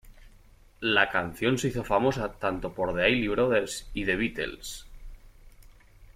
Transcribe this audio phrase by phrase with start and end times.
[0.89, 4.87] La canción se hizo famosa tanto por The Isley Brothers y The Beatles.